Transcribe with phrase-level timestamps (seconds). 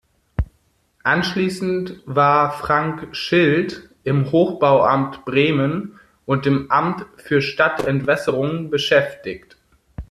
[1.03, 9.57] Anschließend war Frank Schildt im Hochbauamt Bremen und im Amt für Stadtentwässerung beschäftigt.